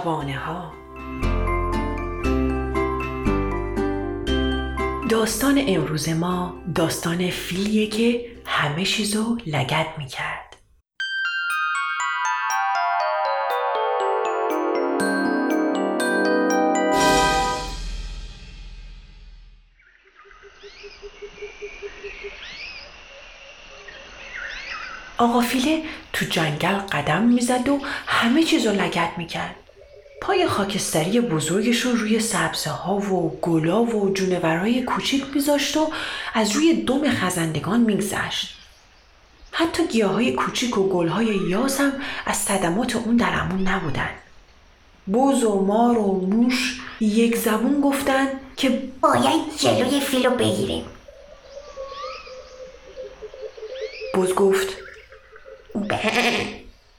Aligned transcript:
شبانه 0.00 0.38
ها 0.38 0.72
داستان 5.10 5.64
امروز 5.66 6.08
ما 6.08 6.54
داستان 6.74 7.30
فیلیه 7.30 7.86
که 7.86 8.36
همه 8.46 8.84
چیزو 8.84 9.38
لگت 9.46 9.86
می‌کرد. 9.98 10.56
آقا 25.18 25.40
فیله 25.40 25.82
تو 26.12 26.24
جنگل 26.24 26.74
قدم 26.74 27.22
می‌زد 27.22 27.68
و 27.68 27.80
همه 28.06 28.42
چیز 28.42 28.66
رو 28.66 28.72
لگت 28.72 29.10
می‌کرد. 29.16 29.69
پای 30.20 30.46
خاکستری 30.46 31.20
بزرگش 31.20 31.80
رو 31.80 31.92
روی 31.92 32.20
سبزه 32.20 32.70
ها 32.70 32.94
و 32.94 33.38
گلا 33.42 33.82
و 33.82 34.12
جونورای 34.14 34.82
کوچیک 34.82 35.24
میذاشت 35.34 35.76
و 35.76 35.92
از 36.34 36.52
روی 36.52 36.82
دم 36.82 37.10
خزندگان 37.10 37.80
میگذشت. 37.80 38.56
حتی 39.52 39.86
گیاه 39.86 40.12
های 40.12 40.32
کوچیک 40.32 40.78
و 40.78 40.88
گل 40.88 41.08
های 41.08 41.26
یاس 41.48 41.80
هم 41.80 41.92
از 42.26 42.36
صدمات 42.36 42.96
اون 42.96 43.16
در 43.16 43.40
امون 43.40 43.68
نبودن. 43.68 44.10
بوز 45.06 45.44
و 45.44 45.60
مار 45.60 45.98
و 45.98 46.12
موش 46.12 46.80
یک 47.00 47.36
زبون 47.36 47.80
گفتن 47.80 48.26
که 48.56 48.82
باید 49.00 49.56
جلوی 49.58 50.00
فیل 50.00 50.26
رو 50.26 50.36
بگیریم. 50.36 50.84
بوز 54.14 54.34
گفت 54.34 54.76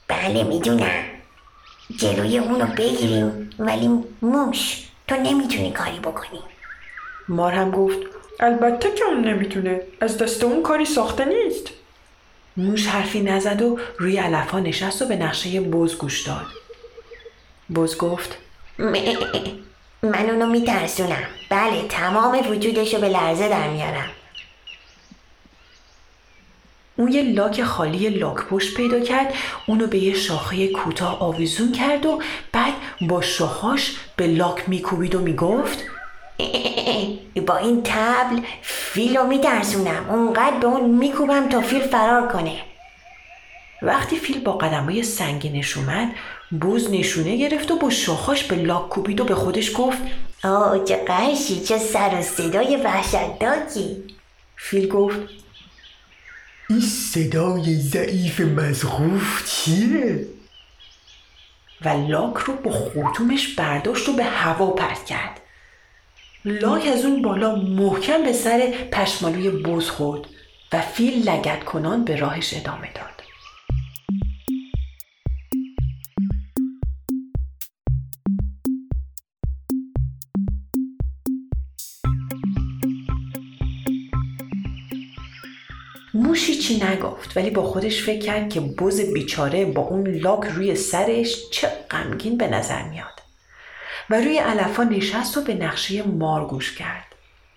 بله 0.08 0.44
می‌دونم. 0.44 1.11
جلوی 1.96 2.38
اونو 2.38 2.66
بگیریم 2.66 3.50
ولی 3.58 3.88
موش 4.22 4.88
تو 5.08 5.16
نمی‌تونی 5.16 5.72
کاری 5.72 5.98
بکنی. 5.98 6.40
مار 7.28 7.52
هم 7.52 7.70
گفت 7.70 7.98
البته 8.40 8.90
که 8.90 9.04
اون 9.04 9.24
نمی‌تونه. 9.24 9.80
از 10.00 10.18
دست 10.18 10.44
اون 10.44 10.62
کاری 10.62 10.84
ساخته 10.84 11.24
نیست. 11.24 11.68
موش 12.56 12.86
حرفی 12.86 13.20
نزد 13.20 13.62
و 13.62 13.78
روی 13.98 14.16
علفها 14.16 14.60
نشست 14.60 15.02
و 15.02 15.06
به 15.06 15.16
نقشه 15.16 15.60
بز 15.60 15.96
گوش 15.96 16.26
داد. 16.26 16.46
بز 17.74 17.96
گفت 17.96 18.38
من 20.02 20.30
اونو 20.30 20.46
میترسونم. 20.46 21.26
بله 21.50 21.88
تمام 21.88 22.50
وجودشو 22.50 23.00
به 23.00 23.08
لرزه 23.08 23.48
در 23.48 23.68
میارم. 23.68 24.10
اون 27.02 27.12
یه 27.12 27.22
لاک 27.22 27.62
خالی 27.62 28.08
لاک 28.08 28.36
پشت 28.36 28.76
پیدا 28.76 29.00
کرد 29.00 29.34
اونو 29.66 29.86
به 29.86 29.98
یه 29.98 30.14
شاخه 30.14 30.68
کوتاه 30.68 31.20
آویزون 31.20 31.72
کرد 31.72 32.06
و 32.06 32.22
بعد 32.52 32.72
با 33.00 33.20
شاخاش 33.20 33.96
به 34.16 34.26
لاک 34.26 34.68
میکوبید 34.68 35.14
و 35.14 35.18
می‌گفت 35.18 35.78
با 37.46 37.56
این 37.56 37.82
تبل 37.84 38.40
فیل 38.62 39.16
رو 39.16 39.26
میترسونم. 39.26 40.06
اونقدر 40.10 40.58
به 40.60 40.66
اون 40.66 40.90
میکوبم 40.90 41.48
تا 41.48 41.60
فیل 41.60 41.80
فرار 41.80 42.28
کنه. 42.28 42.56
وقتی 43.82 44.16
فیل 44.16 44.40
با 44.40 44.52
قدمای 44.52 45.02
سنگینش 45.02 45.76
اومد 45.76 46.08
بوز 46.60 46.90
نشونه 46.90 47.36
گرفت 47.36 47.70
و 47.70 47.76
با 47.76 47.90
شاخاش 47.90 48.44
به 48.44 48.56
لاک 48.56 48.88
کوبید 48.88 49.20
و 49.20 49.24
به 49.24 49.34
خودش 49.34 49.72
گفت 49.76 49.98
آه 50.44 50.84
چه 50.84 51.04
قشی 51.08 51.60
چه 51.60 51.78
سر 51.78 52.18
و 52.18 52.22
صدای 52.22 52.76
وحشتناکی. 52.76 54.04
فیل 54.56 54.88
گفت 54.88 55.41
این 56.72 56.80
صدای 56.80 57.76
ضعیف 57.76 58.40
مزغوف 58.40 59.44
چیه؟ 59.46 60.26
و 61.84 61.88
لاک 61.88 62.36
رو 62.36 62.54
با 62.54 62.70
خورتومش 62.70 63.54
برداشت 63.54 64.08
و 64.08 64.12
به 64.12 64.24
هوا 64.24 64.70
پرت 64.70 65.04
کرد 65.04 65.40
لاک 66.44 66.86
از 66.86 67.04
اون 67.04 67.22
بالا 67.22 67.54
محکم 67.54 68.22
به 68.22 68.32
سر 68.32 68.74
پشمالوی 68.92 69.50
بز 69.50 69.88
خورد 69.88 70.20
و 70.72 70.80
فیل 70.80 71.28
لگت 71.28 71.64
کنان 71.64 72.04
به 72.04 72.16
راهش 72.16 72.54
ادامه 72.54 72.92
داد 72.94 73.21
موشی 86.14 86.54
چی 86.54 86.84
نگفت 86.84 87.36
ولی 87.36 87.50
با 87.50 87.62
خودش 87.62 88.02
فکر 88.02 88.26
کرد 88.26 88.48
که 88.48 88.60
بز 88.60 89.12
بیچاره 89.12 89.64
با 89.64 89.82
اون 89.82 90.08
لاک 90.08 90.44
روی 90.44 90.74
سرش 90.74 91.50
چه 91.50 91.68
غمگین 91.90 92.36
به 92.36 92.48
نظر 92.48 92.82
میاد. 92.82 93.22
و 94.10 94.14
روی 94.14 94.38
علفا 94.38 94.84
نشست 94.84 95.36
و 95.36 95.40
به 95.42 95.54
نقشه 95.54 96.02
مار 96.02 96.46
گوش 96.46 96.76
کرد. 96.76 97.14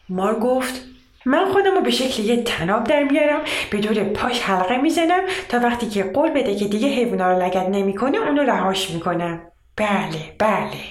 مار 0.10 0.40
گفت 0.40 0.82
من 1.26 1.52
خودم 1.52 1.76
رو 1.76 1.82
به 1.82 1.92
شکل 1.92 2.24
یه 2.24 2.44
تناب 2.44 2.84
در 2.84 3.04
میارم 3.04 3.42
به 3.72 3.78
دور 3.78 4.04
پاش 4.04 4.42
حلقه 4.42 4.78
می‌زنم 4.78 5.24
تا 5.50 5.60
وقتی 5.60 5.90
که 5.90 6.04
قول 6.04 6.30
بده 6.30 6.56
که 6.56 6.66
دیگه 6.66 6.88
حیوونا 6.88 7.32
رو 7.32 7.44
لگت 7.44 7.70
نمی‌کنه 7.70 8.18
اونو 8.18 8.42
رهاش 8.42 8.90
می‌کنم. 8.90 9.42
بله 9.76 10.36
بله. 10.40 10.82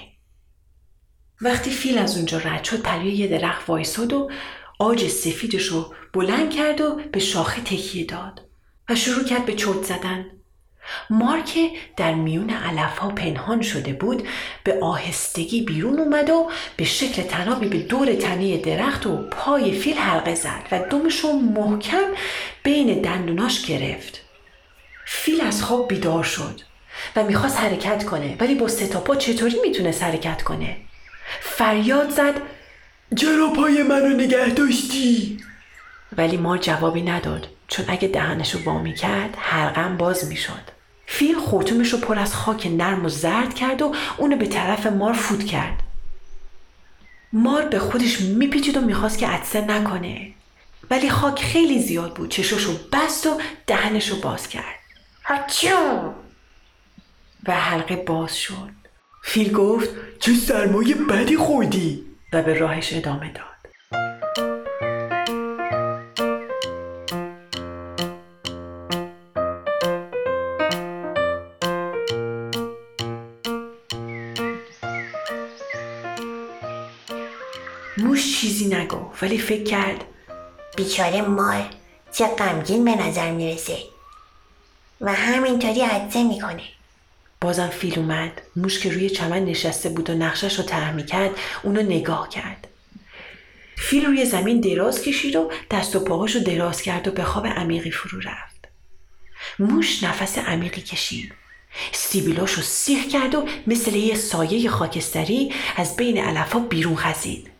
وقتی 1.41 1.71
فیل 1.71 1.99
از 1.99 2.17
اونجا 2.17 2.39
رد 2.39 2.65
شد 2.65 2.83
پلوی 2.83 3.13
یه 3.13 3.27
درخت 3.27 3.69
وایساد 3.69 4.13
و 4.13 4.31
آج 4.79 5.09
سفیدش 5.09 5.65
رو 5.67 5.95
بلند 6.13 6.51
کرد 6.51 6.81
و 6.81 7.01
به 7.13 7.21
شاخه 7.21 7.63
تکیه 7.63 8.05
داد 8.05 8.41
و 8.89 8.95
شروع 8.95 9.25
کرد 9.25 9.47
به 9.47 9.53
چرت 9.53 9.83
زدن. 9.83 10.27
مار 11.11 11.41
که 11.41 11.71
در 11.97 12.15
میون 12.15 12.51
علف 12.51 12.99
ها 12.99 13.09
پنهان 13.09 13.63
شده 13.63 13.93
بود 13.93 14.29
به 14.65 14.79
آهستگی 14.83 15.63
بیرون 15.63 15.99
اومد 16.01 16.31
و 16.31 16.51
به 16.77 16.85
شکل 16.85 17.23
تنابی 17.23 17.69
به 17.69 17.79
دور 17.79 18.15
تنه 18.15 18.57
درخت 18.57 19.07
و 19.07 19.17
پای 19.31 19.73
فیل 19.73 19.99
حلقه 19.99 20.35
زد 20.35 20.69
و 20.73 20.79
دمش 20.91 21.21
رو 21.21 21.33
محکم 21.33 22.07
بین 22.63 23.01
دندوناش 23.01 23.67
گرفت. 23.67 24.21
فیل 25.07 25.41
از 25.41 25.63
خواب 25.63 25.89
بیدار 25.89 26.25
شد 26.25 26.61
و 27.17 27.25
می‌خواست 27.25 27.61
حرکت 27.61 28.05
کنه 28.05 28.37
ولی 28.41 28.55
با 28.55 28.69
ستاپا 28.69 29.15
چطوری 29.15 29.57
می‌تونست 29.63 30.03
حرکت 30.03 30.43
کنه؟ 30.43 30.77
فریاد 31.41 32.11
زد 32.11 32.35
چرا 33.17 33.51
پای 33.57 33.83
منو 33.83 34.09
نگه 34.09 34.49
داشتی؟ 34.49 35.39
ولی 36.17 36.37
مار 36.37 36.59
جوابی 36.59 37.03
نداد. 37.03 37.49
چون 37.69 37.85
اگه 37.89 38.09
دهنشو 38.09 38.59
وا 38.65 38.89
کرد 38.89 39.37
حلقم 39.39 39.97
باز 39.97 40.29
می‌شد. 40.29 40.71
فیل 41.07 41.39
خورتومش 41.39 41.93
رو 41.93 41.99
پر 41.99 42.19
از 42.19 42.35
خاک 42.35 42.67
نرم 42.67 43.05
و 43.05 43.09
زرد 43.09 43.55
کرد 43.55 43.83
و 43.83 43.95
اونو 44.17 44.37
به 44.37 44.47
طرف 44.47 44.87
مار 44.87 45.13
فوت 45.13 45.45
کرد. 45.45 45.81
مار 47.33 47.63
به 47.63 47.79
خودش 47.79 48.21
میپیچید 48.21 48.77
و 48.77 48.81
می‌خواست 48.81 49.19
که 49.19 49.27
عدسه 49.27 49.61
نکنه. 49.61 50.33
ولی 50.91 51.11
خاک 51.11 51.43
خیلی 51.43 51.83
زیاد 51.83 52.15
بود. 52.15 52.31
چشاشو 52.31 52.73
بست 52.93 53.27
و 53.27 53.41
دهنشو 53.67 54.21
باز 54.21 54.49
کرد. 54.49 54.81
هچو 55.25 56.13
و 57.47 57.53
حلقه 57.53 57.97
باز 57.97 58.37
شد. 58.37 58.71
فیل 59.23 59.53
گفت 59.53 59.89
چه 60.21 60.35
سرمایه 60.35 60.95
بدی 60.95 61.37
خوردی؟ 61.37 62.05
و 62.35 62.43
به 62.43 62.59
راهش 62.59 62.93
ادامه 62.93 63.33
داد. 63.33 63.45
موش 77.99 78.41
چیزی 78.41 78.75
نگفت 78.75 79.23
ولی 79.23 79.39
فکر 79.39 79.65
کرد 79.65 80.05
بیچاره 80.77 81.23
مار 81.23 81.71
چه 82.13 82.27
غمگین 82.27 82.85
به 82.85 82.95
نظر 82.95 83.31
می‌رسه 83.31 83.79
و 85.01 85.13
همینطوری 85.13 85.81
عدسه 85.81 86.25
می‌کنه. 86.25 86.63
بازم 87.45 87.69
فیل 87.69 87.99
اومد. 87.99 88.43
موش 88.57 88.79
که 88.79 88.93
روی 88.93 89.11
چمن 89.11 89.45
نشسته 89.45 89.89
بود 89.89 90.11
و 90.11 90.15
نقشش 90.15 90.59
رو 90.59 90.65
طرح 90.65 90.93
می‌کرد 90.93 91.31
اونو 91.63 91.83
نگاه 91.83 92.29
کرد. 92.29 92.69
فیل 93.77 94.07
روی 94.07 94.25
زمین 94.25 94.61
دراز 94.61 95.03
کشید 95.03 95.37
و 95.37 95.51
دست 95.71 95.97
و 95.97 96.01
پاهاش 96.01 96.35
رو 96.35 96.41
دراز 96.41 96.83
کرد 96.83 97.09
و 97.09 97.11
به 97.11 97.25
خواب 97.25 97.47
عمیقی 97.47 97.91
فرو 97.91 98.21
رفت. 98.21 98.69
موش 99.59 100.03
نفس 100.03 100.39
عمیقی 100.39 100.81
کشید. 100.81 101.33
سیبیلاش 101.93 102.53
رو 102.53 102.63
سیخ 102.63 103.07
کرد 103.07 103.35
و 103.35 103.49
مثل 103.67 103.95
یه 103.95 104.15
سایه 104.15 104.71
خاکستری 104.71 105.53
از 105.77 105.97
بین 105.97 106.19
علفا 106.19 106.59
بیرون 106.59 106.97
خزید. 106.97 107.51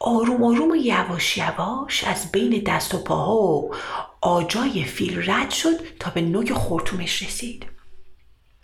آروم 0.00 0.44
آروم 0.44 0.70
و 0.70 0.76
یواش 0.76 1.38
یواش 1.38 2.04
از 2.04 2.32
بین 2.32 2.62
دست 2.66 2.94
و 2.94 2.98
پاها 2.98 3.36
و 3.36 3.74
آجای 4.20 4.84
فیل 4.84 5.30
رد 5.30 5.50
شد 5.50 5.98
تا 6.00 6.10
به 6.10 6.20
نوک 6.20 6.52
خورتومش 6.52 7.22
رسید. 7.22 7.73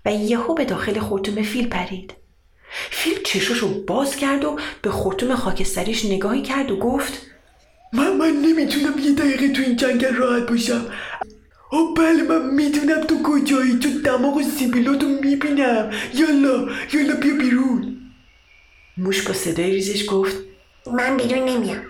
و 0.04 0.12
یهو 0.12 0.54
به 0.54 0.64
داخل 0.64 0.98
خورتوم 0.98 1.42
فیل 1.42 1.68
پرید. 1.68 2.14
فیل 2.90 3.22
چشاشو 3.24 3.84
باز 3.84 4.16
کرد 4.16 4.44
و 4.44 4.58
به 4.82 4.90
خورتوم 4.90 5.34
خاکستریش 5.34 6.04
نگاهی 6.04 6.42
کرد 6.42 6.70
و 6.70 6.76
گفت 6.76 7.26
من 7.92 8.16
من 8.16 8.30
نمی‌تونم 8.30 8.98
یه 8.98 9.12
دقیقه 9.12 9.48
تو 9.48 9.62
این 9.62 9.76
جنگل 9.76 10.14
راحت 10.14 10.48
باشم. 10.48 10.86
آه 11.70 11.94
بله 11.94 12.22
من 12.22 12.54
می‌دونم 12.54 13.00
تو 13.00 13.22
کجایی 13.22 13.78
تو 13.78 13.88
دماغ 14.00 14.42
سیبیلاتو 14.42 15.08
می‌بینم. 15.08 15.90
یالا 16.14 16.68
یالا 16.92 17.16
بیا 17.22 17.34
بیرون. 17.34 17.96
موش 18.96 19.22
با 19.22 19.32
صدای 19.32 19.70
ریزش 19.70 20.04
گفت 20.10 20.36
من 20.92 21.16
بیرون 21.16 21.48
نمیام. 21.48 21.82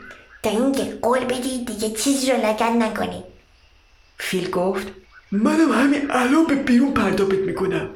تا 0.42 0.50
اینکه 0.50 0.84
قول 1.02 1.24
بدی 1.24 1.64
دیگه 1.64 1.90
چیزی 1.90 2.30
رو 2.30 2.36
لگت 2.46 2.62
نکنی. 2.62 3.22
فیل 4.18 4.50
گفت 4.50 4.86
منم 5.32 5.72
همین 5.72 6.10
الان 6.10 6.46
به 6.46 6.54
بیرون 6.54 6.94
پرتابت 6.94 7.38
می‌کنم. 7.38 7.88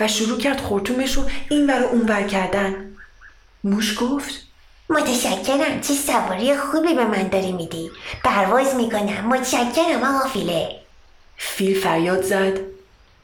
و 0.00 0.08
شروع 0.08 0.38
کرد 0.38 0.60
خورتومش 0.60 1.12
رو 1.12 1.22
این 1.50 1.66
ور 1.66 1.82
اون 1.82 2.00
ور 2.00 2.22
کردن. 2.22 2.74
موش 3.64 3.96
گفت 4.00 4.34
متشکرم 4.90 5.80
چه 5.80 5.94
سواری 5.94 6.56
خوبی 6.56 6.94
به 6.94 7.04
من 7.04 7.28
داری 7.28 7.52
میدی. 7.52 7.90
پرواز 8.24 8.74
می‌کنم. 8.74 9.26
متشکرم 9.28 10.02
آقا 10.02 10.28
فیله. 10.28 10.68
فیل 11.36 11.80
فریاد 11.80 12.22
زد. 12.22 12.58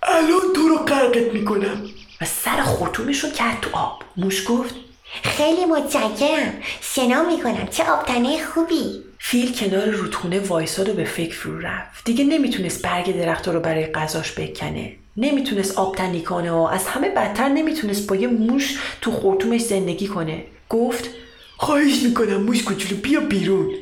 الان 0.03 0.41
تو 0.55 0.69
رو 0.69 0.77
غرقت 0.77 1.33
می‌کنم. 1.33 1.83
و 2.21 2.25
سر 2.25 2.63
خورتومش 2.63 3.25
رو 3.25 3.31
کرد 3.31 3.61
تو 3.61 3.71
آب. 3.73 4.03
موش 4.17 4.45
گفت 4.49 4.75
خیلی 5.23 5.65
متشکرم. 5.65 6.53
شنا 6.81 7.23
می‌کنم. 7.23 7.67
چه 7.67 7.85
آبتنه 7.85 8.45
خوبی. 8.45 9.03
فیل 9.19 9.55
کنار 9.55 9.87
رودخونه 9.87 10.41
وایساد 10.41 10.89
و 10.89 10.95
به 10.95 11.05
فکر 11.05 11.35
فرو 11.35 11.59
رفت. 11.59 12.05
دیگه 12.05 12.25
نمی‌تونست 12.25 12.83
برگ 12.83 13.17
درخت 13.17 13.49
رو 13.49 13.61
برای 13.61 13.93
غذاش 13.93 14.33
بکنه. 14.39 14.97
نمی‌تونست 15.21 15.79
آب 15.79 15.97
تنی 15.97 16.23
کنه 16.23 16.51
و 16.51 16.57
از 16.57 16.87
همه 16.87 17.09
بدتر 17.09 17.49
نمی‌تونست 17.49 18.07
با 18.07 18.17
یه 18.17 18.29
موش 18.29 18.79
تو 19.01 19.13
خورتومش 19.13 19.61
زندگی 19.61 20.07
کنه. 20.07 20.45
گفت 20.69 21.11
خواهش 21.57 22.03
می‌کنم 22.03 22.43
موش 22.43 22.63
کوچولو 22.63 23.01
بیا 23.01 23.21
بیرون. 23.21 23.75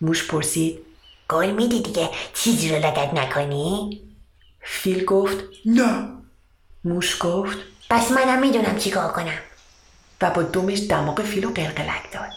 موش 0.00 0.26
پرسید 0.26 0.78
قول 1.28 1.50
میدی 1.50 1.82
دیگه 1.82 2.08
چیزی 2.34 2.68
رو 2.68 2.76
لگت 2.76 3.14
نکنی؟ 3.14 4.00
فیل 4.62 5.04
گفت 5.04 5.36
نه. 5.66 6.08
موش 6.84 7.16
گفت 7.20 7.58
پس 7.90 8.12
منم 8.12 8.40
می‌دونم 8.40 8.78
چیکار 8.78 9.12
کنم. 9.12 9.38
و 10.22 10.30
با 10.30 10.42
دمش 10.42 10.80
دماغ 10.88 11.22
فیل 11.22 11.44
رو 11.44 11.50
قلقلک 11.50 12.12
داد. 12.12 12.30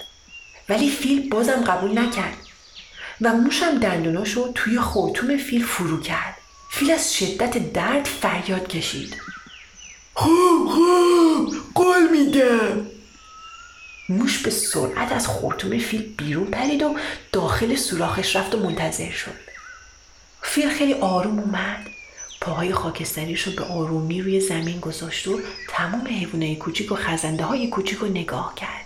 ولی 0.69 0.89
فیل 0.89 1.29
بازم 1.29 1.63
قبول 1.67 1.99
نکرد. 1.99 2.37
و 3.21 3.33
موشم 3.33 3.79
دندوناش 3.79 4.31
رو 4.31 4.51
توی 4.55 4.79
خورتوم 4.79 5.37
فیل 5.37 5.63
فرو 5.63 6.01
کرد. 6.01 6.37
فیل 6.75 6.91
از 6.91 7.15
شدت 7.15 7.73
درد 7.73 8.05
فریاد 8.05 8.67
کشید. 8.67 9.15
خوب 10.13 10.69
خوب. 10.69 11.55
قول 11.75 12.09
میدم 12.11 12.87
موش 14.09 14.37
به 14.37 14.49
سرعت 14.49 15.11
از 15.11 15.27
خورتوم 15.27 15.77
فیل 15.77 16.13
بیرون 16.17 16.45
پرید 16.45 16.83
و 16.83 16.95
داخل 17.31 17.75
سوراخش 17.75 18.35
رفت 18.35 18.55
و 18.55 18.59
منتظر 18.59 19.11
شد. 19.11 19.39
فیل 20.41 20.69
خیلی 20.69 20.93
آروم 20.93 21.39
اومد. 21.39 21.87
پاهای 22.41 22.73
خاکستریش 22.73 23.41
رو 23.41 23.51
به 23.51 23.63
آرومی 23.63 24.21
روی 24.21 24.39
زمین 24.39 24.79
گذاشت 24.79 25.27
و 25.27 25.39
تمام 25.69 26.07
حیوانای 26.07 26.55
کوچیک 26.55 26.91
و 26.91 26.95
خزنده 26.95 27.43
های 27.43 27.67
کوچیک 27.67 27.97
رو 27.97 28.07
نگاه 28.07 28.55
کرد 28.55 28.85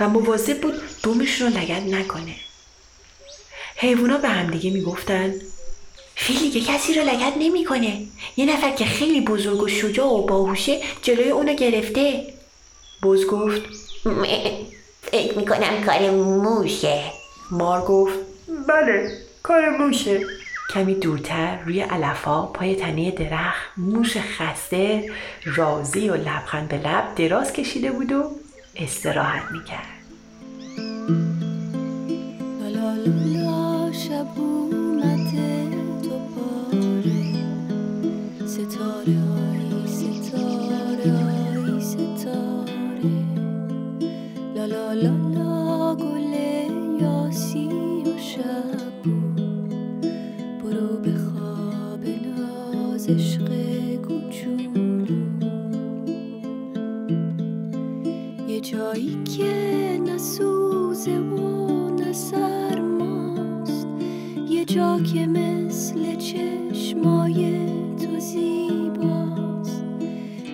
و 0.00 0.08
مواظب 0.08 0.60
بود 0.60 0.74
دومش 1.02 1.40
رو 1.40 1.48
لگد 1.48 1.94
نکنه. 1.94 2.36
حیوونا 3.76 4.18
به 4.18 4.28
همدیگه 4.28 4.70
می‌گفتن 4.70 5.34
فیل 6.22 6.38
دیگه 6.38 6.60
کسی 6.60 6.94
رو 6.94 7.02
لگت 7.02 7.32
نمی‌کنه. 7.38 7.98
یه 8.36 8.46
نفر 8.46 8.70
که 8.70 8.84
خیلی 8.84 9.20
بزرگ 9.20 9.62
و 9.62 9.68
شجاع 9.68 10.06
و 10.06 10.26
باهوشه 10.26 10.80
جلوی 11.02 11.30
اونو 11.30 11.54
گرفته. 11.54 12.24
بز 13.02 13.26
گفت 13.26 13.62
فکر 15.02 15.38
می‌کنم 15.38 15.84
کار 15.86 16.10
موشه. 16.10 17.02
مار 17.50 17.80
گفت 17.80 18.18
بله 18.68 19.18
کار 19.42 19.68
موشه. 19.68 20.20
کمی 20.74 20.94
دورتر 20.94 21.58
روی 21.64 21.80
علفا 21.80 22.42
پای 22.42 22.74
تنه 22.74 23.10
درخت 23.10 23.70
موش 23.76 24.16
خسته 24.16 25.10
راضی 25.44 26.08
و 26.08 26.14
لبخند 26.14 26.68
به 26.68 26.76
لب 26.76 27.14
دراز 27.16 27.52
کشیده 27.52 27.90
بود 27.90 28.12
و 28.12 28.30
استراحت 28.76 29.42
می‌کرد. 29.52 30.01
که 64.72 65.26
مثل 65.26 66.16
چشمای 66.16 67.66
تو 67.96 68.20
زیباست. 68.20 69.84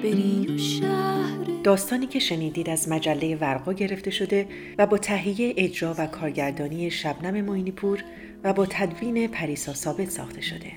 بری 0.03 0.47
و 0.55 0.59
شهر 0.59 1.44
داستانی 1.65 2.06
که 2.06 2.19
شنیدید 2.19 2.70
از 2.70 2.88
مجله 2.88 3.37
ورقا 3.37 3.73
گرفته 3.73 4.11
شده 4.11 4.47
و 4.79 4.87
با 4.87 4.99
تهیه 4.99 5.55
اجرا 5.56 5.94
و 5.99 6.06
کارگردانی 6.06 6.91
شبنم 6.91 7.44
معینی 7.44 7.73
پور 7.73 8.05
و 8.44 8.53
با 8.53 8.67
تدوین 8.67 9.29
پریسا 9.29 9.75
ثابت 9.75 10.11
ساخته 10.11 10.41
شده. 10.41 10.73